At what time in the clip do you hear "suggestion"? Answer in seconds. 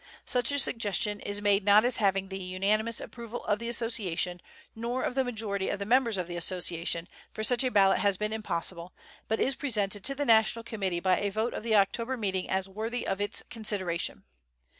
0.57-1.19